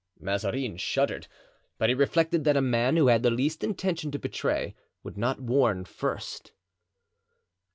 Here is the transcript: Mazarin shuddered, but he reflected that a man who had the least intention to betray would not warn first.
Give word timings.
Mazarin 0.19 0.77
shuddered, 0.77 1.27
but 1.77 1.89
he 1.89 1.93
reflected 1.93 2.43
that 2.43 2.57
a 2.57 2.59
man 2.61 2.97
who 2.97 3.05
had 3.05 3.21
the 3.21 3.29
least 3.29 3.63
intention 3.63 4.09
to 4.09 4.17
betray 4.17 4.73
would 5.03 5.15
not 5.15 5.39
warn 5.39 5.85
first. 5.85 6.53